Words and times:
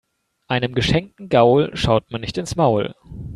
Einem 0.47 0.73
geschenkten 0.73 1.29
Gaul 1.29 1.75
schaut 1.77 2.09
man 2.09 2.21
nicht 2.21 2.39
ins 2.39 2.55
Maul. 2.55 2.95